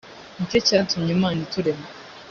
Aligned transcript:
ni 0.37 0.45
cyo 0.49 0.59
cyatumye 0.67 1.11
imana 1.17 1.39
iturema 1.45 1.85